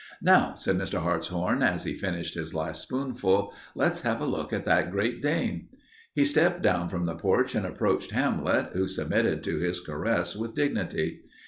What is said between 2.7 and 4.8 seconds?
spoonful, "let's have a look at